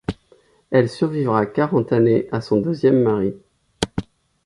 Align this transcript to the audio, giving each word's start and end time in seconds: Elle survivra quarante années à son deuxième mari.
Elle 0.71 0.89
survivra 0.89 1.45
quarante 1.45 1.91
années 1.93 2.27
à 2.31 2.41
son 2.41 2.59
deuxième 2.59 3.03
mari. 3.03 3.35